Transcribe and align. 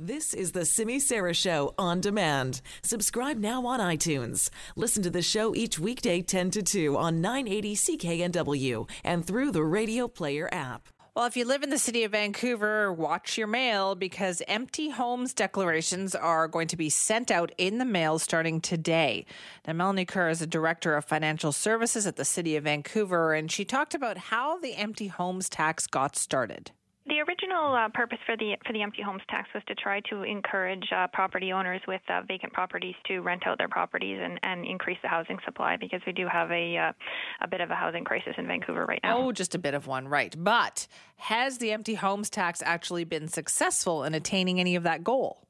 This 0.00 0.32
is 0.32 0.52
the 0.52 0.64
Simi 0.64 1.00
Sara 1.00 1.34
Show 1.34 1.74
on 1.76 2.00
demand. 2.00 2.60
Subscribe 2.84 3.36
now 3.36 3.66
on 3.66 3.80
iTunes. 3.80 4.48
Listen 4.76 5.02
to 5.02 5.10
the 5.10 5.22
show 5.22 5.56
each 5.56 5.80
weekday 5.80 6.22
10 6.22 6.52
to 6.52 6.62
2 6.62 6.96
on 6.96 7.20
980 7.20 7.74
CKNW 7.74 8.88
and 9.02 9.26
through 9.26 9.50
the 9.50 9.64
Radio 9.64 10.06
Player 10.06 10.48
app. 10.52 10.86
Well, 11.16 11.26
if 11.26 11.36
you 11.36 11.44
live 11.44 11.64
in 11.64 11.70
the 11.70 11.78
city 11.78 12.04
of 12.04 12.12
Vancouver, 12.12 12.92
watch 12.92 13.36
your 13.36 13.48
mail 13.48 13.96
because 13.96 14.40
empty 14.46 14.90
homes 14.90 15.34
declarations 15.34 16.14
are 16.14 16.46
going 16.46 16.68
to 16.68 16.76
be 16.76 16.90
sent 16.90 17.32
out 17.32 17.50
in 17.58 17.78
the 17.78 17.84
mail 17.84 18.20
starting 18.20 18.60
today. 18.60 19.26
Now, 19.66 19.72
Melanie 19.72 20.04
Kerr 20.04 20.28
is 20.28 20.40
a 20.40 20.46
director 20.46 20.94
of 20.94 21.06
financial 21.06 21.50
services 21.50 22.06
at 22.06 22.14
the 22.14 22.24
city 22.24 22.54
of 22.54 22.62
Vancouver, 22.62 23.34
and 23.34 23.50
she 23.50 23.64
talked 23.64 23.96
about 23.96 24.16
how 24.16 24.60
the 24.60 24.76
empty 24.76 25.08
homes 25.08 25.48
tax 25.48 25.88
got 25.88 26.14
started. 26.14 26.70
The 27.08 27.20
original 27.26 27.74
uh, 27.74 27.88
purpose 27.94 28.18
for 28.26 28.36
the 28.36 28.56
for 28.66 28.74
the 28.74 28.82
empty 28.82 29.00
homes 29.00 29.22
tax 29.30 29.48
was 29.54 29.62
to 29.68 29.74
try 29.74 30.00
to 30.10 30.24
encourage 30.24 30.84
uh, 30.94 31.06
property 31.10 31.52
owners 31.52 31.80
with 31.88 32.02
uh, 32.10 32.20
vacant 32.28 32.52
properties 32.52 32.94
to 33.06 33.20
rent 33.20 33.46
out 33.46 33.56
their 33.56 33.68
properties 33.68 34.18
and, 34.22 34.38
and 34.42 34.66
increase 34.66 34.98
the 35.00 35.08
housing 35.08 35.38
supply 35.46 35.78
because 35.78 36.02
we 36.06 36.12
do 36.12 36.26
have 36.30 36.50
a 36.50 36.76
uh, 36.76 36.92
a 37.40 37.48
bit 37.48 37.62
of 37.62 37.70
a 37.70 37.74
housing 37.74 38.04
crisis 38.04 38.34
in 38.36 38.46
Vancouver 38.46 38.84
right 38.84 39.00
now. 39.02 39.16
Oh, 39.16 39.32
just 39.32 39.54
a 39.54 39.58
bit 39.58 39.72
of 39.72 39.86
one, 39.86 40.06
right? 40.06 40.34
But 40.36 40.86
has 41.16 41.56
the 41.56 41.72
empty 41.72 41.94
homes 41.94 42.28
tax 42.28 42.62
actually 42.62 43.04
been 43.04 43.28
successful 43.28 44.04
in 44.04 44.12
attaining 44.12 44.60
any 44.60 44.76
of 44.76 44.82
that 44.82 45.02
goal? 45.02 45.47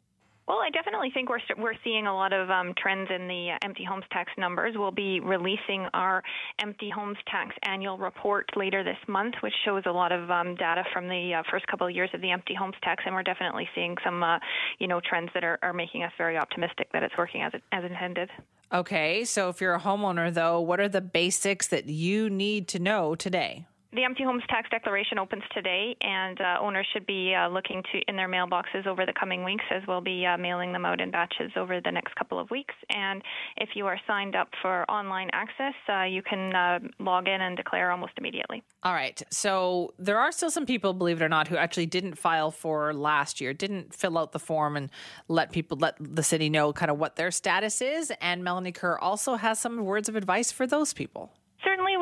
Well, 0.49 0.61
I 0.61 0.71
definitely 0.71 1.11
think 1.13 1.29
we're 1.29 1.41
we're 1.59 1.75
seeing 1.85 2.07
a 2.07 2.15
lot 2.15 2.33
of 2.33 2.49
um, 2.49 2.73
trends 2.79 3.11
in 3.15 3.29
the 3.29 3.51
uh, 3.53 3.59
empty 3.63 3.85
homes 3.85 4.05
tax 4.11 4.33
numbers. 4.39 4.75
We'll 4.79 4.91
be 4.91 5.21
releasing 5.21 5.87
our 5.93 6.23
empty 6.59 6.89
homes 6.89 7.19
tax 7.31 7.55
annual 7.65 7.99
report 7.99 8.49
later 8.57 8.83
this 8.83 8.97
month, 9.07 9.35
which 9.43 9.53
shows 9.67 9.83
a 9.85 9.93
lot 9.93 10.11
of 10.11 10.31
um, 10.31 10.55
data 10.55 10.85
from 10.91 11.07
the 11.07 11.35
uh, 11.35 11.43
first 11.51 11.67
couple 11.67 11.87
of 11.87 11.95
years 11.95 12.09
of 12.15 12.23
the 12.23 12.31
empty 12.31 12.55
homes 12.55 12.77
tax, 12.83 13.03
and 13.05 13.15
we're 13.15 13.23
definitely 13.23 13.69
seeing 13.75 13.95
some, 14.03 14.23
uh, 14.23 14.39
you 14.79 14.89
know, 14.89 15.03
trends 15.07 15.29
that 15.35 15.45
are, 15.45 15.59
are 15.61 15.75
making 15.75 16.03
us 16.03 16.13
very 16.17 16.39
optimistic 16.39 16.89
that 16.95 17.03
it's 17.03 17.17
working 17.19 17.43
as 17.43 17.53
it, 17.53 17.63
as 17.73 17.85
intended. 17.85 18.31
Okay, 18.73 19.27
so 19.27 19.51
if 19.51 19.61
you're 19.61 19.75
a 19.75 19.81
homeowner, 19.81 20.33
though, 20.33 20.63
what 20.63 20.81
are 20.81 20.89
the 20.89 21.03
basics 21.03 21.69
that 21.69 21.91
you 21.91 22.31
need 22.31 22.69
to 22.69 22.79
know 22.79 23.15
today? 23.15 23.67
The 23.91 24.05
empty 24.05 24.23
homes 24.23 24.43
tax 24.51 24.69
declaration 24.69 25.19
opens 25.19 25.45
today, 25.55 25.97
and 26.03 26.39
uh, 26.39 26.59
owners 26.61 26.87
should 26.93 27.07
be 27.07 27.35
uh, 27.35 27.49
looking 27.49 27.83
to 27.91 28.03
in 28.07 28.17
their 28.17 28.29
mailboxes 28.29 28.87
over 28.87 29.07
the 29.07 29.15
coming 29.19 29.45
weeks, 29.45 29.65
as 29.75 29.83
we'll 29.89 30.03
be 30.03 30.27
uh, 30.27 30.37
mailing 30.37 30.75
them 30.75 30.85
out 30.85 31.01
in 31.01 31.11
batches 31.11 31.51
over 31.57 31.81
the 31.81 31.91
next 31.91 32.15
couple 32.17 32.39
of 32.39 32.51
weeks. 32.51 32.75
And 32.91 33.23
if 33.57 33.71
you 33.75 33.87
are 33.87 33.99
signed 34.07 34.37
up 34.37 34.49
for 34.61 34.85
online 34.91 35.31
access, 35.33 35.73
uh, 35.89 36.03
you 36.03 36.21
can 36.21 36.55
uh, 36.55 36.81
log 36.99 37.29
in 37.29 37.41
and 37.41 37.57
declare 37.57 37.91
almost 37.91 38.13
immediately. 38.19 38.63
All 38.83 38.93
right. 38.93 39.23
So 39.31 39.95
there 39.99 40.19
are 40.19 40.33
still 40.33 40.51
some 40.51 40.67
people, 40.67 40.93
believe 40.93 41.23
it 41.23 41.25
or 41.25 41.31
not, 41.31 41.49
who 41.49 41.57
actually 41.57 41.87
didn't 41.87 42.17
file 42.17 42.51
for 42.51 42.93
last 42.93 43.41
year, 43.41 43.55
didn't 43.55 43.95
fill 43.95 44.19
out 44.19 44.33
the 44.33 44.39
form 44.39 44.77
and 44.77 44.91
let 45.29 45.51
people 45.51 45.79
let 45.79 45.97
the 45.99 46.23
city 46.23 46.51
know 46.51 46.75
kind 46.75 46.91
of 46.91 46.99
what 46.99 47.17
their 47.17 47.31
status 47.31 47.81
is. 47.81 48.13
And 48.21 48.45
Melanie 48.45 48.73
Kerr 48.73 48.99
also 48.99 49.37
has 49.37 49.59
some 49.59 49.83
words 49.83 50.11
of 50.11 50.17
advice 50.17 50.53
for 50.53 50.67
those 50.67 50.93
people. 50.93 51.33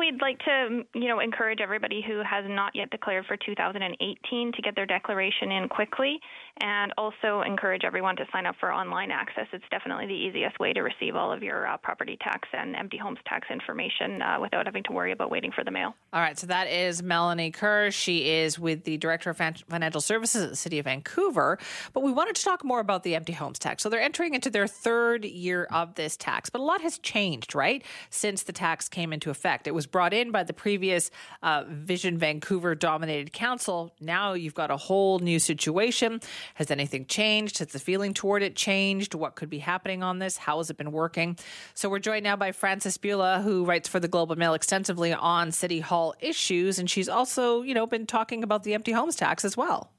We'd 0.09 0.21
like 0.21 0.39
to, 0.39 0.83
you 0.93 1.07
know, 1.09 1.19
encourage 1.19 1.59
everybody 1.59 2.01
who 2.05 2.19
has 2.19 2.45
not 2.47 2.73
yet 2.75 2.89
declared 2.91 3.25
for 3.25 3.35
2018 3.35 4.51
to 4.53 4.61
get 4.61 4.73
their 4.73 4.85
declaration 4.85 5.51
in 5.51 5.67
quickly, 5.67 6.19
and 6.61 6.93
also 6.97 7.41
encourage 7.45 7.83
everyone 7.83 8.15
to 8.15 8.25
sign 8.31 8.45
up 8.45 8.55
for 8.59 8.71
online 8.71 9.11
access. 9.11 9.47
It's 9.51 9.65
definitely 9.69 10.07
the 10.07 10.13
easiest 10.13 10.59
way 10.59 10.71
to 10.71 10.81
receive 10.81 11.17
all 11.17 11.33
of 11.33 11.43
your 11.43 11.67
uh, 11.67 11.75
property 11.77 12.17
tax 12.21 12.47
and 12.53 12.75
empty 12.75 12.97
homes 12.97 13.19
tax 13.27 13.49
information 13.51 14.21
uh, 14.21 14.37
without 14.39 14.65
having 14.65 14.83
to 14.83 14.93
worry 14.93 15.11
about 15.11 15.29
waiting 15.29 15.51
for 15.51 15.65
the 15.65 15.71
mail. 15.71 15.93
All 16.13 16.21
right, 16.21 16.39
so 16.39 16.47
that 16.47 16.69
is 16.69 17.03
Melanie 17.03 17.51
Kerr. 17.51 17.91
She 17.91 18.29
is 18.29 18.57
with 18.57 18.85
the 18.85 18.97
Director 18.97 19.29
of 19.29 19.37
Financial 19.37 19.99
Services 19.99 20.43
at 20.43 20.49
the 20.49 20.55
City 20.55 20.79
of 20.79 20.85
Vancouver. 20.85 21.59
But 21.91 22.03
we 22.03 22.13
wanted 22.13 22.35
to 22.35 22.43
talk 22.43 22.63
more 22.63 22.79
about 22.79 23.03
the 23.03 23.15
empty 23.15 23.33
homes 23.33 23.59
tax. 23.59 23.83
So 23.83 23.89
they're 23.89 24.01
entering 24.01 24.35
into 24.35 24.49
their 24.49 24.67
third 24.67 25.25
year 25.25 25.65
of 25.65 25.95
this 25.95 26.15
tax, 26.15 26.49
but 26.49 26.61
a 26.61 26.63
lot 26.63 26.81
has 26.81 26.97
changed, 26.97 27.53
right, 27.53 27.83
since 28.09 28.43
the 28.43 28.53
tax 28.53 28.87
came 28.87 29.11
into 29.11 29.29
effect 29.29 29.57
effect. 29.57 29.67
It 29.67 29.73
was 29.73 29.85
brought 29.97 30.13
in 30.13 30.29
by 30.29 30.43
the 30.43 30.53
previous 30.53 31.09
uh, 31.41 31.63
Vision 31.67 32.19
Vancouver 32.19 32.75
dominated 32.75 33.33
council. 33.33 33.95
Now 33.99 34.33
you've 34.33 34.53
got 34.53 34.69
a 34.69 34.77
whole 34.77 35.17
new 35.17 35.39
situation. 35.39 36.19
Has 36.53 36.69
anything 36.69 37.07
changed? 37.07 37.57
Has 37.57 37.69
the 37.69 37.79
feeling 37.79 38.13
toward 38.13 38.43
it 38.43 38.55
changed? 38.55 39.15
What 39.15 39.33
could 39.33 39.49
be 39.49 39.57
happening 39.57 40.03
on 40.03 40.19
this? 40.19 40.37
How 40.37 40.59
has 40.59 40.69
it 40.69 40.77
been 40.77 40.91
working? 40.91 41.35
So 41.73 41.89
we're 41.89 41.97
joined 41.97 42.25
now 42.25 42.35
by 42.35 42.51
Frances 42.51 42.95
Bula, 42.95 43.41
who 43.41 43.65
writes 43.65 43.89
for 43.89 43.99
the 43.99 44.07
Globe 44.07 44.29
and 44.29 44.37
Mail 44.37 44.53
extensively 44.53 45.13
on 45.13 45.51
City 45.51 45.79
Hall 45.79 46.13
issues. 46.19 46.77
And 46.77 46.87
she's 46.87 47.09
also, 47.09 47.63
you 47.63 47.73
know, 47.73 47.87
been 47.87 48.05
talking 48.05 48.43
about 48.43 48.61
the 48.61 48.75
empty 48.75 48.91
homes 48.91 49.15
tax 49.15 49.43
as 49.43 49.57
well. 49.57 49.91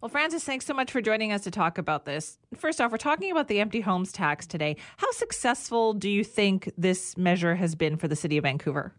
Well, 0.00 0.10
Frances, 0.10 0.44
thanks 0.44 0.64
so 0.64 0.74
much 0.74 0.92
for 0.92 1.00
joining 1.00 1.32
us 1.32 1.42
to 1.42 1.50
talk 1.50 1.76
about 1.76 2.04
this. 2.04 2.38
First 2.56 2.80
off, 2.80 2.92
we're 2.92 2.98
talking 2.98 3.32
about 3.32 3.48
the 3.48 3.58
empty 3.58 3.80
homes 3.80 4.12
tax 4.12 4.46
today. 4.46 4.76
How 4.98 5.10
successful 5.10 5.92
do 5.92 6.08
you 6.08 6.22
think 6.22 6.70
this 6.78 7.16
measure 7.16 7.56
has 7.56 7.74
been 7.74 7.96
for 7.96 8.06
the 8.06 8.14
city 8.14 8.36
of 8.36 8.44
Vancouver? 8.44 8.94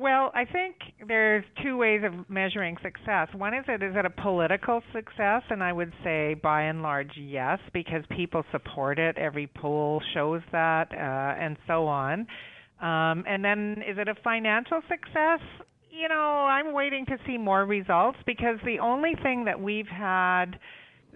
Well, 0.00 0.30
I 0.34 0.46
think 0.46 0.76
there's 1.06 1.44
two 1.62 1.76
ways 1.76 2.00
of 2.04 2.30
measuring 2.30 2.78
success. 2.82 3.28
One 3.34 3.52
is 3.52 3.66
it 3.68 3.82
is 3.82 3.94
it 3.94 4.06
a 4.06 4.10
political 4.22 4.80
success, 4.94 5.42
and 5.50 5.62
I 5.62 5.74
would 5.74 5.92
say 6.02 6.32
by 6.32 6.62
and 6.62 6.80
large 6.80 7.10
yes, 7.16 7.58
because 7.74 8.02
people 8.16 8.42
support 8.50 8.98
it. 8.98 9.18
Every 9.18 9.46
poll 9.46 10.00
shows 10.14 10.40
that, 10.52 10.88
uh, 10.92 11.44
and 11.44 11.58
so 11.66 11.86
on. 11.86 12.20
Um, 12.80 13.24
and 13.28 13.44
then 13.44 13.82
is 13.86 13.98
it 13.98 14.08
a 14.08 14.14
financial 14.24 14.80
success? 14.88 15.40
you 15.90 16.08
know, 16.08 16.14
I'm 16.14 16.72
waiting 16.72 17.04
to 17.06 17.16
see 17.26 17.36
more 17.36 17.66
results 17.66 18.16
because 18.24 18.56
the 18.64 18.78
only 18.78 19.12
thing 19.22 19.44
that 19.44 19.60
we've 19.60 19.88
had 19.88 20.58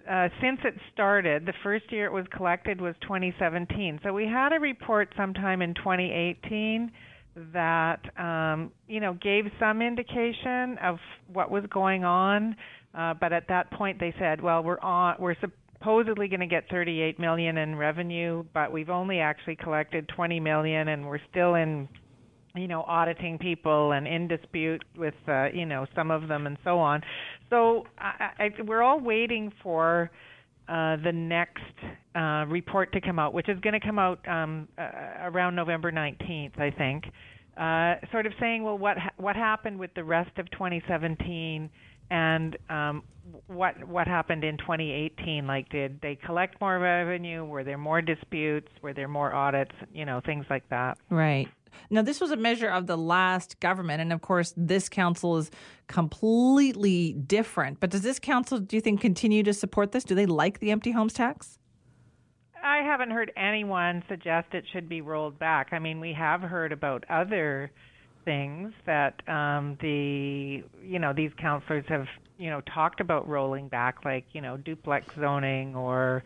uh, 0.07 0.27
since 0.41 0.59
it 0.63 0.75
started, 0.93 1.45
the 1.47 1.53
first 1.63 1.91
year 1.91 2.05
it 2.05 2.11
was 2.11 2.25
collected 2.35 2.79
was 2.79 2.93
2017. 3.01 4.01
So 4.03 4.13
we 4.13 4.25
had 4.25 4.53
a 4.53 4.59
report 4.59 5.11
sometime 5.17 5.63
in 5.63 5.73
2018 5.73 6.91
that 7.53 7.99
um, 8.19 8.71
you 8.87 8.99
know 8.99 9.13
gave 9.13 9.45
some 9.59 9.81
indication 9.81 10.77
of 10.83 10.97
what 11.31 11.51
was 11.51 11.63
going 11.71 12.03
on, 12.03 12.55
uh, 12.97 13.13
but 13.19 13.33
at 13.33 13.47
that 13.47 13.71
point 13.71 13.99
they 13.99 14.13
said, 14.19 14.41
well, 14.41 14.63
we're 14.63 14.79
on, 14.79 15.15
we're 15.19 15.35
supposedly 15.39 16.27
going 16.27 16.39
to 16.39 16.47
get 16.47 16.63
38 16.69 17.19
million 17.19 17.57
in 17.57 17.75
revenue, 17.75 18.43
but 18.53 18.71
we've 18.71 18.89
only 18.89 19.19
actually 19.19 19.55
collected 19.55 20.09
20 20.15 20.39
million, 20.39 20.87
and 20.87 21.05
we're 21.05 21.19
still 21.31 21.55
in 21.55 21.87
you 22.55 22.67
know, 22.67 22.83
auditing 22.83 23.37
people 23.37 23.91
and 23.91 24.07
in 24.07 24.27
dispute 24.27 24.83
with, 24.95 25.13
uh, 25.27 25.47
you 25.53 25.65
know, 25.65 25.85
some 25.95 26.09
of 26.09 26.27
them 26.27 26.47
and 26.47 26.57
so 26.63 26.79
on. 26.79 27.01
So 27.49 27.83
I, 27.97 28.29
I, 28.39 28.49
we're 28.65 28.81
all 28.81 28.99
waiting 28.99 29.51
for 29.61 30.09
uh, 30.67 30.97
the 31.03 31.11
next 31.11 31.61
uh, 32.15 32.45
report 32.47 32.91
to 32.93 33.01
come 33.01 33.19
out, 33.19 33.33
which 33.33 33.49
is 33.49 33.59
going 33.59 33.79
to 33.79 33.85
come 33.85 33.99
out 33.99 34.25
um, 34.27 34.67
uh, 34.77 34.89
around 35.23 35.55
November 35.55 35.91
19th, 35.91 36.59
I 36.59 36.71
think. 36.71 37.05
Uh, 37.57 37.95
sort 38.11 38.25
of 38.25 38.33
saying, 38.39 38.63
well, 38.63 38.77
what 38.77 38.97
ha- 38.97 39.13
what 39.17 39.35
happened 39.35 39.79
with 39.79 39.93
the 39.93 40.03
rest 40.03 40.37
of 40.37 40.49
2017, 40.51 41.69
and 42.09 42.57
um, 42.69 43.03
what 43.47 43.81
what 43.87 44.07
happened 44.07 44.43
in 44.43 44.57
2018? 44.57 45.47
Like, 45.47 45.69
did 45.69 45.99
they 46.01 46.15
collect 46.25 46.59
more 46.59 46.77
revenue? 46.79 47.45
Were 47.45 47.63
there 47.63 47.77
more 47.77 48.01
disputes? 48.01 48.67
Were 48.81 48.93
there 48.93 49.07
more 49.07 49.33
audits? 49.33 49.71
You 49.93 50.05
know, 50.05 50.21
things 50.25 50.45
like 50.49 50.67
that. 50.69 50.97
Right. 51.09 51.47
Now, 51.89 52.01
this 52.01 52.21
was 52.21 52.31
a 52.31 52.37
measure 52.37 52.69
of 52.69 52.87
the 52.87 52.97
last 52.97 53.59
government, 53.59 54.01
and 54.01 54.11
of 54.13 54.21
course, 54.21 54.53
this 54.57 54.89
council 54.89 55.37
is 55.37 55.51
completely 55.87 57.13
different. 57.13 57.79
But 57.79 57.89
does 57.89 58.01
this 58.01 58.19
council, 58.19 58.59
do 58.59 58.75
you 58.75 58.81
think, 58.81 59.01
continue 59.01 59.43
to 59.43 59.53
support 59.53 59.91
this? 59.91 60.03
Do 60.03 60.15
they 60.15 60.25
like 60.25 60.59
the 60.59 60.71
empty 60.71 60.91
homes 60.91 61.13
tax? 61.13 61.59
I 62.63 62.77
haven't 62.77 63.11
heard 63.11 63.31
anyone 63.37 64.03
suggest 64.09 64.53
it 64.53 64.65
should 64.73 64.89
be 64.89 65.01
rolled 65.01 65.37
back. 65.37 65.69
I 65.71 65.79
mean, 65.79 65.99
we 65.99 66.13
have 66.13 66.41
heard 66.41 66.71
about 66.71 67.05
other 67.09 67.71
things 68.25 68.73
that 68.87 69.21
um, 69.29 69.77
the 69.81 70.63
you 70.83 70.99
know 70.99 71.13
these 71.13 71.31
councillors 71.37 71.85
have 71.87 72.07
you 72.39 72.49
know 72.49 72.61
talked 72.61 72.99
about 72.99 73.27
rolling 73.27 73.67
back, 73.67 74.03
like 74.03 74.25
you 74.31 74.41
know 74.41 74.57
duplex 74.57 75.13
zoning 75.15 75.75
or 75.75 76.23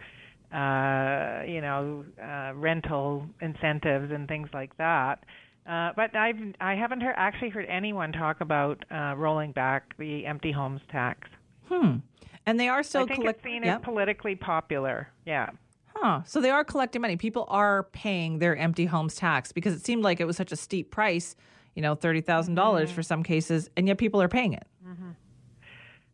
uh, 0.53 1.43
you 1.47 1.61
know, 1.61 2.05
uh, 2.21 2.53
rental 2.55 3.25
incentives 3.41 4.11
and 4.11 4.27
things 4.27 4.49
like 4.53 4.75
that. 4.77 5.23
Uh, 5.67 5.91
but 5.95 6.15
I've 6.15 6.37
I 6.59 6.73
haven't 6.75 7.01
heard, 7.01 7.15
actually 7.17 7.49
heard 7.49 7.65
anyone 7.67 8.11
talk 8.11 8.41
about 8.41 8.83
uh, 8.91 9.13
rolling 9.15 9.51
back 9.51 9.95
the 9.97 10.25
empty 10.25 10.51
homes 10.51 10.81
tax. 10.91 11.27
Hmm. 11.67 11.97
And 12.45 12.59
they 12.59 12.67
are 12.67 12.81
still 12.81 13.03
I 13.03 13.05
think 13.05 13.19
collect- 13.19 13.39
it's 13.39 13.45
seen 13.45 13.63
yep. 13.63 13.79
as 13.79 13.85
politically 13.85 14.35
popular. 14.35 15.09
Yeah. 15.25 15.49
Huh. 15.95 16.21
So 16.25 16.41
they 16.41 16.49
are 16.49 16.63
collecting 16.63 17.01
money. 17.01 17.17
People 17.17 17.45
are 17.49 17.83
paying 17.91 18.39
their 18.39 18.55
empty 18.55 18.85
homes 18.85 19.15
tax 19.15 19.51
because 19.51 19.73
it 19.73 19.85
seemed 19.85 20.01
like 20.01 20.19
it 20.19 20.25
was 20.25 20.37
such 20.37 20.51
a 20.51 20.55
steep 20.55 20.91
price, 20.91 21.35
you 21.75 21.81
know, 21.81 21.95
$30,000 21.95 22.23
mm-hmm. 22.23 22.55
dollars 22.55 22.89
for 22.89 23.03
some 23.03 23.21
cases, 23.21 23.69
and 23.75 23.87
yet 23.87 23.97
people 23.97 24.21
are 24.21 24.29
paying 24.29 24.53
it. 24.53 24.65
Mm-hmm. 24.87 25.09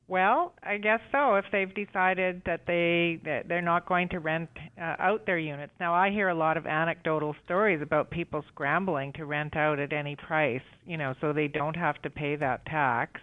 Well, 0.07 0.53
I 0.61 0.77
guess 0.77 0.99
so. 1.11 1.35
If 1.35 1.45
they've 1.51 1.73
decided 1.73 2.43
that 2.45 2.61
they 2.67 3.19
that 3.25 3.47
they're 3.47 3.61
not 3.61 3.87
going 3.87 4.09
to 4.09 4.19
rent 4.19 4.49
uh, 4.79 4.95
out 4.99 5.25
their 5.25 5.39
units. 5.39 5.73
Now, 5.79 5.95
I 5.95 6.11
hear 6.11 6.29
a 6.29 6.35
lot 6.35 6.57
of 6.57 6.67
anecdotal 6.67 7.35
stories 7.43 7.81
about 7.81 8.11
people 8.11 8.43
scrambling 8.53 9.13
to 9.13 9.25
rent 9.25 9.55
out 9.55 9.79
at 9.79 9.93
any 9.93 10.15
price, 10.15 10.61
you 10.85 10.97
know, 10.97 11.15
so 11.21 11.33
they 11.33 11.47
don't 11.47 11.75
have 11.75 11.99
to 12.03 12.11
pay 12.11 12.35
that 12.35 12.65
tax. 12.67 13.19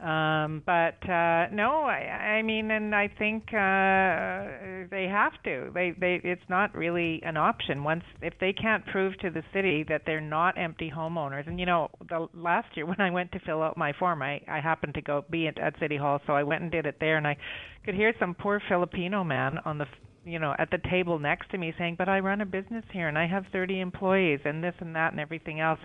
Um, 0.00 0.62
but 0.66 0.98
uh, 1.08 1.46
no, 1.52 1.84
I, 1.84 2.38
I 2.38 2.42
mean, 2.42 2.70
and 2.72 2.94
I 2.94 3.08
think 3.08 3.44
uh, 3.54 4.88
they 4.90 5.06
have 5.08 5.32
to. 5.44 5.70
They, 5.72 5.92
they, 5.98 6.20
it's 6.24 6.42
not 6.48 6.74
really 6.74 7.22
an 7.24 7.36
option. 7.36 7.84
Once 7.84 8.02
if 8.20 8.34
they 8.40 8.52
can't 8.52 8.84
prove 8.86 9.16
to 9.20 9.30
the 9.30 9.42
city 9.52 9.84
that 9.88 10.02
they're 10.04 10.20
not 10.20 10.58
empty 10.58 10.92
homeowners, 10.94 11.46
and 11.46 11.60
you 11.60 11.66
know, 11.66 11.88
the 12.08 12.26
last 12.34 12.76
year 12.76 12.86
when 12.86 13.00
I 13.00 13.10
went 13.10 13.30
to 13.32 13.38
fill 13.46 13.62
out 13.62 13.76
my 13.76 13.92
form, 13.98 14.20
I, 14.20 14.40
I 14.48 14.60
happened 14.60 14.94
to 14.94 15.02
go 15.02 15.24
be 15.30 15.46
at, 15.46 15.58
at 15.58 15.78
City 15.78 15.96
Hall, 15.96 16.20
so 16.26 16.32
I 16.32 16.42
went 16.42 16.62
and 16.62 16.72
did 16.72 16.86
it 16.86 16.96
there, 16.98 17.16
and 17.16 17.26
I 17.26 17.36
could 17.84 17.94
hear 17.94 18.12
some 18.18 18.34
poor 18.34 18.60
Filipino 18.68 19.22
man 19.22 19.58
on 19.64 19.78
the 19.78 19.86
you 20.24 20.38
know 20.38 20.54
at 20.58 20.70
the 20.70 20.78
table 20.90 21.18
next 21.18 21.50
to 21.50 21.58
me 21.58 21.74
saying 21.76 21.96
but 21.98 22.08
i 22.08 22.18
run 22.18 22.40
a 22.40 22.46
business 22.46 22.82
here 22.94 23.08
and 23.08 23.18
i 23.18 23.26
have 23.26 23.44
30 23.52 23.80
employees 23.80 24.40
and 24.46 24.64
this 24.64 24.72
and 24.80 24.96
that 24.96 25.12
and 25.12 25.20
everything 25.20 25.60
else 25.60 25.78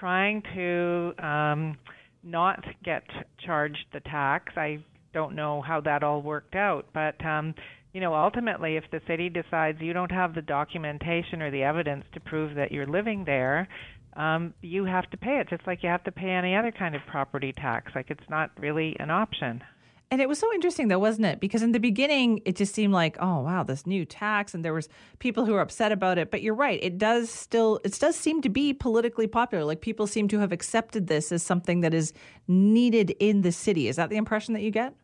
trying 0.00 0.42
to 0.52 1.12
um 1.24 1.78
not 2.22 2.64
get 2.84 3.04
charged 3.44 3.84
the 3.92 4.00
tax. 4.00 4.52
I 4.56 4.84
don't 5.14 5.34
know 5.34 5.62
how 5.62 5.80
that 5.82 6.02
all 6.02 6.22
worked 6.22 6.54
out, 6.54 6.86
but 6.92 7.24
um 7.24 7.54
you 7.92 8.02
know, 8.02 8.14
ultimately 8.14 8.76
if 8.76 8.84
the 8.92 9.00
city 9.06 9.28
decides 9.30 9.80
you 9.80 9.92
don't 9.92 10.12
have 10.12 10.34
the 10.34 10.42
documentation 10.42 11.40
or 11.40 11.50
the 11.50 11.62
evidence 11.62 12.04
to 12.12 12.20
prove 12.20 12.54
that 12.56 12.70
you're 12.70 12.86
living 12.86 13.24
there, 13.24 13.68
um 14.16 14.54
you 14.60 14.84
have 14.84 15.08
to 15.10 15.16
pay 15.16 15.38
it 15.40 15.48
just 15.48 15.66
like 15.66 15.82
you 15.82 15.88
have 15.88 16.04
to 16.04 16.12
pay 16.12 16.30
any 16.30 16.54
other 16.54 16.72
kind 16.72 16.94
of 16.94 17.02
property 17.10 17.52
tax. 17.52 17.92
Like 17.94 18.10
it's 18.10 18.28
not 18.28 18.50
really 18.58 18.96
an 18.98 19.10
option. 19.10 19.62
And 20.10 20.22
it 20.22 20.28
was 20.28 20.38
so 20.38 20.52
interesting 20.54 20.88
though, 20.88 20.98
wasn't 20.98 21.26
it? 21.26 21.38
Because 21.38 21.62
in 21.62 21.72
the 21.72 21.80
beginning 21.80 22.40
it 22.46 22.56
just 22.56 22.74
seemed 22.74 22.94
like, 22.94 23.16
oh 23.20 23.40
wow, 23.40 23.62
this 23.62 23.86
new 23.86 24.04
tax 24.04 24.54
and 24.54 24.64
there 24.64 24.72
was 24.72 24.88
people 25.18 25.44
who 25.44 25.52
were 25.52 25.60
upset 25.60 25.92
about 25.92 26.16
it. 26.16 26.30
But 26.30 26.42
you're 26.42 26.54
right, 26.54 26.78
it 26.82 26.96
does 26.96 27.30
still 27.30 27.80
it 27.84 27.98
does 27.98 28.16
seem 28.16 28.40
to 28.42 28.48
be 28.48 28.72
politically 28.72 29.26
popular. 29.26 29.64
Like 29.64 29.80
people 29.80 30.06
seem 30.06 30.28
to 30.28 30.38
have 30.38 30.52
accepted 30.52 31.08
this 31.08 31.30
as 31.30 31.42
something 31.42 31.80
that 31.82 31.92
is 31.92 32.14
needed 32.46 33.10
in 33.20 33.42
the 33.42 33.52
city. 33.52 33.88
Is 33.88 33.96
that 33.96 34.08
the 34.08 34.16
impression 34.16 34.54
that 34.54 34.62
you 34.62 34.70
get? 34.70 34.94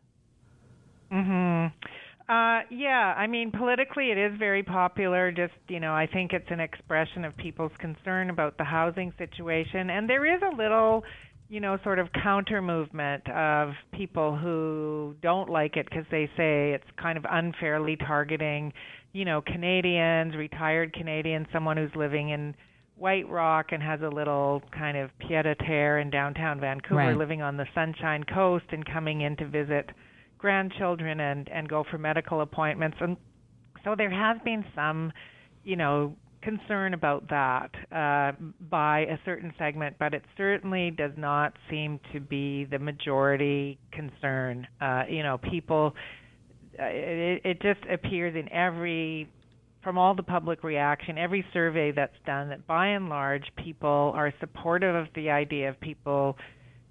Mhm. 1.11 1.71
Uh, 2.27 2.61
yeah, 2.71 3.13
I 3.15 3.27
mean, 3.27 3.51
politically, 3.51 4.09
it 4.09 4.17
is 4.17 4.35
very 4.39 4.63
popular. 4.63 5.31
Just, 5.31 5.53
you 5.67 5.79
know, 5.79 5.93
I 5.93 6.07
think 6.07 6.33
it's 6.33 6.49
an 6.49 6.59
expression 6.59 7.23
of 7.23 7.37
people's 7.37 7.71
concern 7.77 8.31
about 8.31 8.57
the 8.57 8.63
housing 8.63 9.13
situation. 9.19 9.91
And 9.91 10.09
there 10.09 10.25
is 10.25 10.41
a 10.41 10.55
little 10.55 11.03
you 11.49 11.59
know, 11.59 11.77
sort 11.83 11.99
of 11.99 12.07
counter 12.23 12.61
movement 12.61 13.27
of 13.29 13.69
people 13.93 14.35
who 14.35 15.15
don't 15.21 15.49
like 15.49 15.77
it 15.77 15.87
because 15.89 16.05
they 16.09 16.25
say 16.35 16.71
it's 16.71 16.85
kind 16.99 17.17
of 17.17 17.25
unfairly 17.29 17.95
targeting, 17.95 18.73
you 19.13 19.25
know, 19.25 19.41
Canadians, 19.41 20.35
retired 20.35 20.93
Canadians, 20.93 21.47
someone 21.53 21.77
who's 21.77 21.95
living 21.95 22.29
in 22.29 22.55
White 22.97 23.29
Rock 23.29 23.67
and 23.71 23.83
has 23.83 24.01
a 24.01 24.07
little 24.07 24.63
kind 24.77 24.97
of 24.97 25.11
pied 25.19 25.45
a 25.45 25.55
terre 25.55 25.99
in 25.99 26.09
downtown 26.09 26.59
Vancouver, 26.59 26.95
right. 26.95 27.17
living 27.17 27.41
on 27.41 27.57
the 27.57 27.65
Sunshine 27.75 28.23
Coast 28.23 28.65
and 28.71 28.85
coming 28.85 29.21
in 29.21 29.35
to 29.37 29.47
visit 29.47 29.89
grandchildren 30.37 31.19
and 31.19 31.49
and 31.49 31.67
go 31.69 31.83
for 31.89 31.97
medical 31.97 32.41
appointments. 32.41 32.97
And 33.01 33.17
so 33.83 33.95
there 33.95 34.09
has 34.09 34.37
been 34.43 34.65
some, 34.73 35.11
you 35.63 35.75
know, 35.75 36.15
concern 36.45 36.93
about 36.93 37.27
that 37.29 37.71
uh, 37.91 38.31
by 38.69 38.99
a 39.01 39.17
certain 39.25 39.51
segment, 39.57 39.95
but 39.99 40.13
it 40.13 40.23
certainly 40.37 40.91
does 40.91 41.11
not 41.17 41.53
seem 41.69 41.99
to 42.13 42.19
be 42.19 42.65
the 42.65 42.77
majority 42.77 43.79
concern. 43.91 44.65
Uh, 44.79 45.03
you 45.09 45.23
know, 45.23 45.39
people, 45.39 45.93
uh, 46.79 46.85
it, 46.85 47.41
it 47.43 47.61
just 47.61 47.79
appears 47.91 48.35
in 48.35 48.47
every, 48.53 49.27
from 49.83 49.97
all 49.97 50.13
the 50.15 50.23
public 50.23 50.63
reaction, 50.63 51.17
every 51.17 51.43
survey 51.51 51.91
that's 51.91 52.19
done, 52.25 52.49
that 52.49 52.65
by 52.67 52.87
and 52.89 53.09
large 53.09 53.45
people 53.57 54.13
are 54.15 54.31
supportive 54.39 54.95
of 54.95 55.07
the 55.15 55.31
idea 55.31 55.67
of 55.67 55.79
people. 55.81 56.37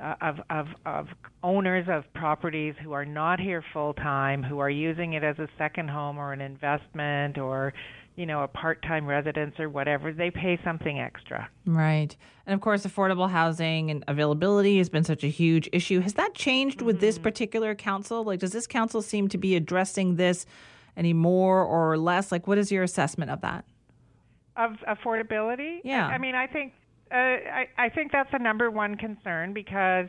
Uh, 0.01 0.15
of, 0.21 0.41
of 0.51 0.67
of 0.85 1.07
owners 1.45 1.87
of 1.89 2.03
properties 2.15 2.75
who 2.83 2.93
are 2.93 3.05
not 3.05 3.39
here 3.39 3.65
full 3.73 3.95
time, 3.95 4.43
who 4.43 4.59
are 4.59 4.69
using 4.69 5.13
it 5.13 5.23
as 5.23 5.39
a 5.39 5.49
second 5.57 5.89
home 5.89 6.19
or 6.19 6.33
an 6.33 6.41
investment 6.41 7.39
or 7.39 7.73
you 8.17 8.27
know, 8.27 8.43
a 8.43 8.49
part-time 8.49 9.07
residence 9.07 9.59
or 9.59 9.69
whatever, 9.69 10.13
they 10.13 10.31
pay 10.31 10.59
something 10.63 11.01
extra. 11.01 11.49
Right. 11.67 12.17
And 12.47 12.55
of 12.55 12.61
course, 12.61 12.87
affordable 12.87 13.29
housing 13.29 13.91
and 13.91 14.05
availability 14.07 14.79
has 14.79 14.89
been 14.89 15.05
such 15.05 15.25
a 15.25 15.29
huge 15.29 15.69
issue. 15.73 16.01
Has 16.01 16.15
that 16.15 16.35
changed 16.35 16.81
with 16.81 16.97
mm-hmm. 16.97 17.07
this 17.07 17.19
particular 17.19 17.75
council? 17.75 18.23
Like 18.23 18.41
does 18.41 18.53
this 18.53 18.67
council 18.67 19.03
seem 19.03 19.29
to 19.29 19.39
be 19.39 19.57
addressing 19.57 20.17
this 20.17 20.47
any 20.97 21.13
more 21.13 21.65
or 21.65 21.99
less? 21.99 22.31
Like 22.31 22.47
what 22.47 22.59
is 22.59 22.71
your 22.71 22.85
assessment 22.85 23.31
of 23.31 23.41
that? 23.41 23.65
Of 24.57 24.77
affordability? 24.89 25.81
Yeah. 25.83 26.07
I, 26.07 26.13
I 26.13 26.19
mean, 26.19 26.37
I 26.37 26.47
think 26.47 26.73
uh, 27.11 27.15
I, 27.15 27.69
I 27.79 27.89
think 27.89 28.13
that's 28.13 28.31
the 28.33 28.39
number 28.39 28.71
one 28.71 28.97
concern 28.97 29.53
because 29.53 30.09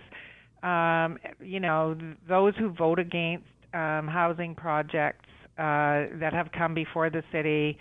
um, 0.63 1.19
you 1.39 1.59
know, 1.59 1.95
those 2.27 2.53
who 2.57 2.71
vote 2.71 3.00
against 3.00 3.45
um, 3.74 4.07
housing 4.07 4.56
projects 4.56 5.30
uh, 5.57 6.09
that 6.19 6.31
have 6.33 6.51
come 6.51 6.74
before 6.74 7.09
the 7.09 7.24
city 7.31 7.77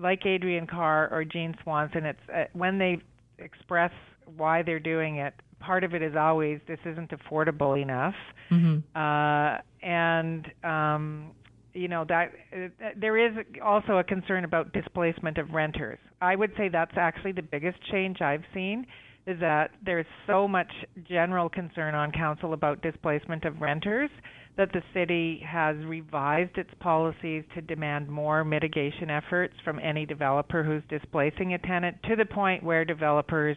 like 0.00 0.22
Adriane 0.22 0.68
Carr 0.68 1.08
or 1.12 1.24
Jean 1.24 1.56
Swanson, 1.62 2.04
it's 2.04 2.18
uh, 2.34 2.44
when 2.52 2.78
they 2.78 2.98
express 3.38 3.92
why 4.36 4.62
they're 4.62 4.80
doing 4.80 5.16
it. 5.16 5.34
Part 5.60 5.82
of 5.82 5.94
it 5.94 6.02
is 6.02 6.14
always 6.16 6.60
this 6.68 6.78
isn't 6.84 7.10
affordable 7.10 7.80
enough, 7.80 8.14
mm-hmm. 8.50 8.78
uh, 8.96 9.58
and 9.86 10.46
um, 10.62 11.32
you 11.74 11.88
know 11.88 12.04
that 12.08 12.32
uh, 12.52 12.88
there 12.96 13.16
is 13.18 13.44
also 13.62 13.98
a 13.98 14.04
concern 14.04 14.44
about 14.44 14.72
displacement 14.72 15.38
of 15.38 15.50
renters. 15.50 15.98
I 16.20 16.36
would 16.36 16.52
say 16.56 16.68
that's 16.68 16.96
actually 16.96 17.32
the 17.32 17.42
biggest 17.42 17.78
change 17.90 18.20
I've 18.20 18.44
seen 18.54 18.86
is 19.26 19.38
that 19.40 19.70
there's 19.84 20.06
so 20.26 20.48
much 20.48 20.70
general 21.06 21.50
concern 21.50 21.94
on 21.94 22.10
council 22.12 22.54
about 22.54 22.80
displacement 22.80 23.44
of 23.44 23.60
renters 23.60 24.08
that 24.56 24.72
the 24.72 24.82
city 24.94 25.40
has 25.46 25.76
revised 25.84 26.56
its 26.56 26.70
policies 26.80 27.44
to 27.54 27.60
demand 27.60 28.08
more 28.08 28.42
mitigation 28.42 29.10
efforts 29.10 29.54
from 29.64 29.78
any 29.78 30.06
developer 30.06 30.64
who's 30.64 30.82
displacing 30.88 31.52
a 31.52 31.58
tenant 31.58 31.96
to 32.04 32.16
the 32.16 32.24
point 32.24 32.62
where 32.62 32.84
developers 32.84 33.56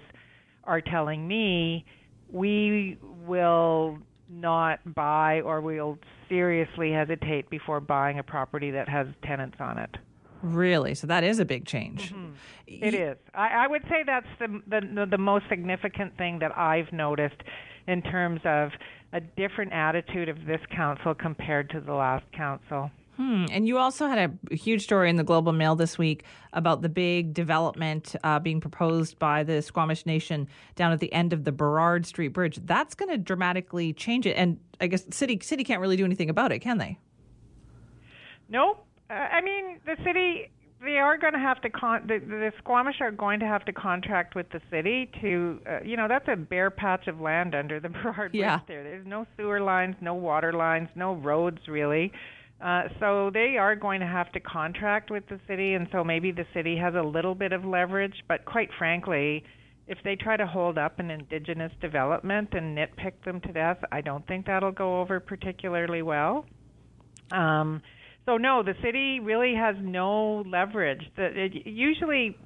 are 0.66 0.82
telling 0.82 1.28
me 1.28 1.86
we 2.32 2.98
will 3.26 3.98
not 4.32 4.80
buy 4.94 5.42
or 5.42 5.62
we'll 5.62 5.98
seriously 6.30 6.92
hesitate 6.92 7.50
before 7.50 7.80
buying 7.80 8.20
a 8.20 8.24
property 8.24 8.72
that 8.72 8.88
has 8.88 9.08
tenants 9.24 9.58
on 9.60 9.78
it. 9.78 9.98
Really? 10.42 10.96
So 10.96 11.08
that 11.08 11.24
is 11.24 11.40
a 11.40 11.46
big 11.46 11.66
change. 11.66 12.14
Mm-hmm. 12.14 12.32
It 12.68 12.94
is. 12.94 13.18
I, 13.36 13.66
I 13.66 13.68
would 13.68 13.84
say 13.84 14.04
that's 14.06 14.28
the, 14.40 14.62
the 14.68 15.06
the 15.06 15.18
most 15.18 15.46
significant 15.50 16.18
thing 16.18 16.40
that 16.40 16.58
I've 16.58 16.92
noticed 16.92 17.44
in 17.88 18.02
terms 18.02 18.42
of 18.46 18.72
a 19.14 19.20
different 19.20 19.74
attitude 19.74 20.30
of 20.30 20.46
this 20.46 20.62
council 20.76 21.14
compared 21.14 21.70
to 21.72 21.82
the 21.82 21.94
last 21.94 22.26
council. 22.32 22.90
Hmm. 23.22 23.46
And 23.52 23.68
you 23.68 23.78
also 23.78 24.08
had 24.08 24.18
a 24.50 24.56
huge 24.56 24.82
story 24.82 25.08
in 25.08 25.16
the 25.16 25.24
Globe 25.24 25.48
and 25.48 25.56
Mail 25.56 25.76
this 25.76 25.96
week 25.96 26.24
about 26.54 26.82
the 26.82 26.90
big 26.90 27.36
development 27.36 28.16
uh, 28.24 28.40
being 28.40 28.60
proposed 28.60 29.20
by 29.20 29.44
the 29.44 29.62
Squamish 29.62 30.08
Nation 30.08 30.48
down 30.76 30.92
at 30.92 31.00
the 31.00 31.14
end 31.14 31.32
of 31.32 31.44
the 31.44 31.52
Burrard 31.52 32.08
Street 32.08 32.30
Bridge. 32.30 32.60
That's 32.66 32.96
going 32.96 33.10
to 33.10 33.20
dramatically 33.20 33.94
change 33.94 34.26
it. 34.26 34.36
And 34.38 34.60
I 34.80 34.88
guess 34.88 35.06
city 35.12 35.40
city 35.44 35.64
can't 35.64 35.80
really 35.82 35.98
do 35.98 36.04
anything 36.04 36.32
about 36.32 36.52
it, 36.52 36.60
can 36.60 36.80
they? 36.80 36.98
No. 38.50 38.80
Uh, 39.08 39.14
I 39.14 39.42
mean, 39.42 39.80
the 39.86 39.98
city 40.04 40.50
they 40.84 40.98
are 40.98 41.16
going 41.16 41.34
to 41.34 41.40
have 41.40 41.62
to 41.62 41.70
con 41.70 42.08
the, 42.08 42.18
the 42.18 42.52
Squamish 42.58 43.02
are 43.02 43.12
going 43.12 43.40
to 43.42 43.46
have 43.46 43.64
to 43.66 43.72
contract 43.72 44.34
with 44.34 44.50
the 44.50 44.62
city 44.72 45.12
to 45.22 45.62
uh, 45.70 45.80
you 45.84 45.96
know 45.96 46.08
that's 46.08 46.28
a 46.28 46.36
bare 46.36 46.72
patch 46.72 47.06
of 47.08 47.22
land 47.22 47.54
under 47.54 47.80
the 47.80 47.90
Burrard 48.04 48.34
yeah. 48.34 48.58
Bridge 48.58 48.68
there. 48.68 48.84
There's 48.84 49.06
no 49.06 49.28
sewer 49.38 49.62
lines, 49.62 49.96
no 50.02 50.16
water 50.16 50.54
lines, 50.54 50.90
no 50.96 51.14
roads 51.14 51.68
really. 51.68 52.12
Uh, 52.64 52.84
so 53.00 53.32
they 53.34 53.58
are 53.58 53.76
going 53.76 54.00
to 54.00 54.06
have 54.06 54.32
to 54.34 54.40
contract 54.40 55.10
with 55.10 55.24
the 55.30 55.40
city, 55.48 55.74
and 55.74 55.88
so 55.92 56.04
maybe 56.04 56.32
the 56.32 56.46
city 56.54 56.78
has 56.78 56.94
a 56.94 57.02
little 57.02 57.34
bit 57.34 57.54
of 57.54 57.66
leverage. 57.66 58.14
But 58.28 58.46
quite 58.46 58.70
frankly, 58.78 59.44
if 59.88 59.98
they 60.04 60.16
try 60.16 60.38
to 60.38 60.46
hold 60.46 60.78
up 60.78 61.00
an 61.00 61.10
indigenous 61.10 61.72
development 61.82 62.50
and 62.54 62.78
nitpick 62.78 63.14
them 63.26 63.42
to 63.42 63.52
death, 63.52 63.78
I 63.92 64.02
don't 64.02 64.26
think 64.28 64.46
that'll 64.46 64.72
go 64.72 65.02
over 65.02 65.20
particularly 65.20 66.04
well. 66.04 66.46
Um, 67.32 67.82
so 68.26 68.38
no, 68.38 68.62
the 68.62 68.76
city 68.84 69.20
really 69.20 69.56
has 69.56 69.76
no 69.82 70.44
leverage. 70.48 71.02
That 71.18 71.32
usually 71.66 72.38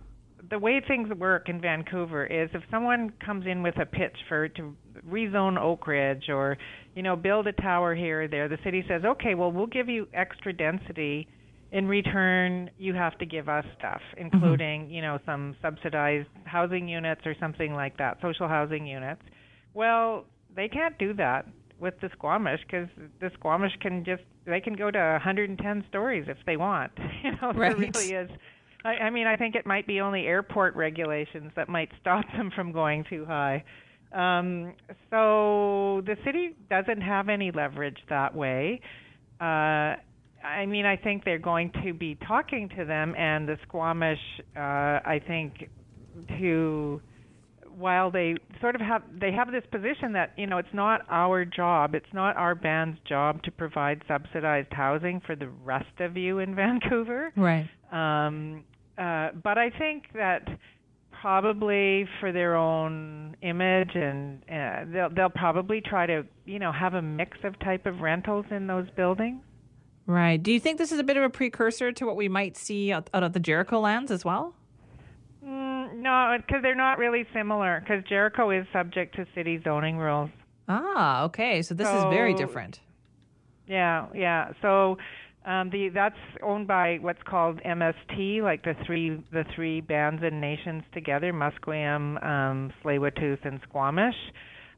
the 0.50 0.60
way 0.60 0.82
things 0.88 1.10
work 1.18 1.50
in 1.50 1.60
Vancouver 1.60 2.26
is 2.26 2.50
if 2.54 2.62
someone 2.72 3.12
comes 3.24 3.46
in 3.46 3.64
with 3.64 3.78
a 3.80 3.86
pitch 3.86 4.16
for 4.30 4.48
to 4.50 4.76
rezone 5.10 5.58
Oakridge 5.58 6.30
or 6.30 6.58
you 6.96 7.04
know 7.04 7.16
build 7.16 7.48
a 7.48 7.54
tower 7.54 7.96
here 7.96 8.24
or 8.24 8.28
there, 8.28 8.48
the 8.48 8.58
city 8.64 8.84
says, 8.88 9.04
okay, 9.06 9.36
well 9.36 9.52
we'll 9.52 9.68
give 9.68 9.90
you 9.90 10.08
extra 10.14 10.54
density. 10.54 11.28
In 11.72 11.88
return, 11.88 12.70
you 12.78 12.94
have 12.94 13.18
to 13.18 13.26
give 13.26 13.50
us 13.50 13.66
stuff, 13.78 14.02
mm-hmm. 14.12 14.22
including 14.34 14.84
mm-hmm. 14.84 14.94
you 14.94 15.02
know 15.02 15.20
some 15.26 15.56
subsidized 15.62 16.30
housing 16.46 16.88
units 16.88 17.22
or 17.26 17.36
something 17.40 17.74
like 17.74 17.98
that, 17.98 18.18
social 18.22 18.48
housing 18.48 18.86
units. 18.86 19.22
Well, 19.74 20.26
they 20.56 20.70
can't 20.70 20.98
do 20.98 21.14
that 21.16 21.46
with 21.80 21.96
the 22.02 22.10
Squamish 22.14 22.62
because 22.62 22.88
the 23.20 23.30
Squamish 23.34 23.74
can 23.82 24.06
just 24.06 24.24
they 24.46 24.62
can 24.62 24.76
go 24.76 24.92
to 24.92 24.98
110 25.00 25.84
stories 25.90 26.26
if 26.28 26.38
they 26.46 26.58
want. 26.58 26.92
You 27.24 27.32
know, 27.42 27.54
right. 27.54 27.76
there 27.76 27.92
really 27.92 28.14
is. 28.14 28.30
I, 28.84 29.06
I 29.06 29.10
mean, 29.10 29.26
I 29.26 29.36
think 29.36 29.56
it 29.56 29.66
might 29.66 29.88
be 29.88 30.00
only 30.00 30.28
airport 30.28 30.76
regulations 30.76 31.52
that 31.56 31.68
might 31.68 31.90
stop 32.00 32.24
them 32.38 32.52
from 32.56 32.72
going 32.72 33.04
too 33.10 33.26
high. 33.26 33.64
Um, 34.16 34.74
so 35.10 36.02
the 36.06 36.16
city 36.24 36.56
doesn't 36.70 37.02
have 37.02 37.28
any 37.30 37.52
leverage 37.52 37.98
that 38.10 38.34
way. 38.34 38.80
Uh, 39.42 39.96
I 40.46 40.66
mean, 40.68 40.86
I 40.86 40.96
think 40.96 41.26
they're 41.26 41.38
going 41.38 41.72
to 41.84 41.94
be 41.94 42.18
talking 42.28 42.70
to 42.78 42.86
them, 42.86 43.14
and 43.18 43.48
the 43.48 43.58
Squamish, 43.68 44.20
uh, 44.56 44.60
I 44.60 45.22
think, 45.28 45.70
to 46.40 47.02
while 47.78 48.10
they 48.10 48.36
sort 48.62 48.76
of 48.76 48.82
have 48.82 49.04
they 49.20 49.34
have 49.34 49.52
this 49.52 49.64
position 49.70 50.14
that 50.14 50.32
you 50.38 50.48
know 50.48 50.58
it's 50.58 50.74
not 50.74 51.02
our 51.10 51.44
job, 51.44 51.94
it's 51.94 52.14
not 52.14 52.38
our 52.38 52.56
band's 52.56 52.98
job 53.08 53.44
to 53.44 53.52
provide 53.52 54.02
subsidized 54.08 54.72
housing 54.72 55.22
for 55.26 55.36
the 55.36 55.50
rest 55.64 56.00
of 56.00 56.16
you 56.16 56.40
in 56.40 56.56
Vancouver. 56.62 57.34
Right. 57.36 57.68
Um, 57.92 58.64
uh, 58.98 59.32
but 59.44 59.58
I 59.58 59.72
think 59.78 60.04
that 60.14 60.48
probably 61.26 62.08
for 62.20 62.32
their 62.32 62.56
own 62.56 63.36
image 63.42 63.96
and 63.96 64.44
uh, 64.44 64.86
they'll 64.94 65.10
they'll 65.10 65.28
probably 65.28 65.82
try 65.82 66.06
to 66.06 66.24
you 66.46 66.60
know 66.60 66.72
have 66.72 66.94
a 66.94 67.02
mix 67.02 67.36
of 67.44 67.58
type 67.58 67.88
of 67.88 68.00
rentals 68.00 68.46
in 68.52 68.68
those 68.68 68.88
buildings. 68.96 69.42
Right. 70.06 70.42
Do 70.42 70.52
you 70.52 70.60
think 70.60 70.78
this 70.78 70.92
is 70.92 71.00
a 71.00 71.04
bit 71.04 71.18
of 71.18 71.24
a 71.24 71.30
precursor 71.32 71.92
to 71.94 72.06
what 72.06 72.16
we 72.16 72.30
might 72.30 72.56
see 72.56 72.92
out, 72.92 73.10
out 73.12 73.24
of 73.24 73.34
the 73.34 73.40
Jericho 73.40 73.80
lands 73.80 74.12
as 74.12 74.24
well? 74.24 74.54
Mm, 75.44 75.96
no, 75.96 76.38
because 76.38 76.62
they're 76.62 76.76
not 76.76 77.00
really 77.00 77.26
similar. 77.34 77.80
Because 77.80 78.04
Jericho 78.08 78.52
is 78.52 78.68
subject 78.72 79.16
to 79.16 79.26
city 79.34 79.60
zoning 79.64 79.98
rules. 79.98 80.30
Ah, 80.70 81.24
okay. 81.24 81.64
So 81.64 81.74
this 81.74 81.88
so, 81.88 81.98
is 81.98 82.04
very 82.14 82.36
different. 82.36 82.82
Yeah, 83.66 84.06
yeah. 84.14 84.52
So 84.62 85.00
um, 85.46 85.70
the 85.70 85.90
that's 85.94 86.16
owned 86.42 86.68
by 86.68 86.98
what's 87.02 87.22
called 87.28 87.62
MST, 87.64 88.42
like 88.42 88.64
the 88.64 88.74
three 88.86 89.24
the 89.32 89.44
three 89.56 89.82
bands 89.82 90.22
and 90.24 90.42
nations 90.42 90.84
together: 90.94 91.32
Musqueam, 91.32 92.24
um, 92.26 92.74
Tsleil-Waututh, 92.84 93.46
and 93.46 93.60
Squamish. 93.68 94.16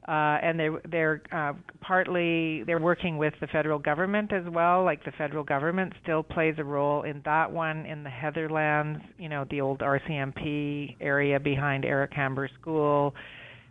Uh, 0.07 0.39
and 0.41 0.57
they're 0.57 0.81
they're 0.89 1.21
uh, 1.33 1.51
partly 1.81 2.63
they're 2.63 2.79
working 2.79 3.17
with 3.17 3.33
the 3.41 3.47
federal 3.47 3.77
government 3.77 4.31
as 4.31 4.43
well. 4.49 4.85
Like 4.85 5.03
the 5.03 5.11
federal 5.17 5.43
government 5.43 5.91
still 6.01 6.23
plays 6.23 6.55
a 6.57 6.63
role 6.63 7.03
in 7.03 7.21
that 7.25 7.51
one 7.51 7.85
in 7.85 8.03
the 8.03 8.09
Heather 8.09 8.49
Lands, 8.49 9.01
you 9.17 9.27
know, 9.27 9.45
the 9.49 9.59
old 9.59 9.79
RCMP 9.79 10.95
area 11.01 11.41
behind 11.41 11.83
Eric 11.83 12.11
Hamber 12.11 12.49
School, 12.61 13.15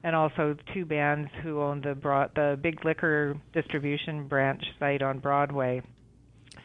and 0.04 0.14
also 0.14 0.56
two 0.74 0.84
bands 0.84 1.30
who 1.42 1.62
own 1.62 1.80
the 1.80 1.94
broad, 1.94 2.30
the 2.34 2.58
big 2.62 2.84
liquor 2.84 3.34
distribution 3.54 4.28
branch 4.28 4.62
site 4.78 5.00
on 5.00 5.20
Broadway. 5.20 5.82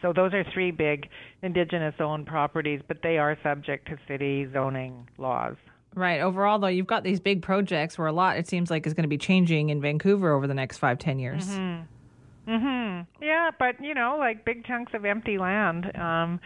So 0.01 0.13
those 0.13 0.33
are 0.33 0.43
three 0.53 0.71
big 0.71 1.07
indigenous 1.41 1.95
owned 1.99 2.25
properties, 2.25 2.81
but 2.87 2.97
they 3.03 3.17
are 3.17 3.37
subject 3.43 3.87
to 3.89 3.97
city 4.07 4.47
zoning 4.51 5.07
laws. 5.17 5.55
Right. 5.93 6.21
Overall, 6.21 6.59
though, 6.59 6.67
you've 6.67 6.87
got 6.87 7.03
these 7.03 7.19
big 7.19 7.41
projects 7.41 7.97
where 7.97 8.07
a 8.07 8.13
lot, 8.13 8.37
it 8.37 8.47
seems 8.47 8.71
like, 8.71 8.87
is 8.87 8.93
going 8.93 9.03
to 9.03 9.09
be 9.09 9.17
changing 9.17 9.69
in 9.69 9.81
Vancouver 9.81 10.31
over 10.31 10.47
the 10.47 10.53
next 10.53 10.77
five, 10.77 10.97
ten 10.99 11.19
years. 11.19 11.47
Mm-hmm. 11.47 12.51
Mm-hmm. 12.51 13.23
Yeah, 13.23 13.51
but 13.59 13.81
you 13.83 13.93
know, 13.93 14.15
like 14.17 14.45
big 14.45 14.65
chunks 14.65 14.93
of 14.93 15.05
empty 15.05 15.37
land 15.37 15.95
um, 15.97 16.39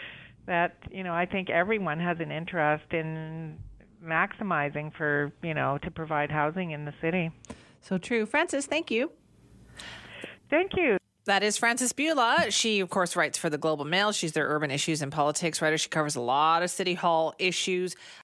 that 0.45 0.75
you 0.91 1.03
know, 1.03 1.13
I 1.13 1.25
think 1.25 1.49
everyone 1.49 1.99
has 1.99 2.17
an 2.19 2.31
interest 2.31 2.91
in 2.91 3.57
maximizing 4.03 4.93
for 4.95 5.31
you 5.41 5.53
know 5.53 5.77
to 5.83 5.91
provide 5.91 6.31
housing 6.31 6.71
in 6.71 6.85
the 6.85 6.93
city. 7.01 7.31
So 7.81 7.97
true, 7.97 8.25
Frances. 8.25 8.65
Thank 8.65 8.91
you. 8.91 9.11
Thank 10.49 10.71
you. 10.75 10.97
That 11.25 11.41
is 11.41 11.57
Frances 11.57 11.91
Bula. 11.91 12.51
She, 12.51 12.81
of 12.81 12.91
course, 12.91 13.15
writes 13.15 13.35
for 13.35 13.49
the 13.49 13.57
Globe 13.57 13.81
and 13.81 13.89
Mail. 13.89 14.11
She's 14.11 14.33
their 14.33 14.47
urban 14.47 14.69
issues 14.69 15.01
and 15.01 15.11
politics 15.11 15.59
writer. 15.59 15.75
She 15.75 15.89
covers 15.89 16.15
a 16.15 16.21
lot 16.21 16.61
of 16.61 16.69
City 16.69 16.93
Hall 16.93 17.33
issues. 17.39 17.95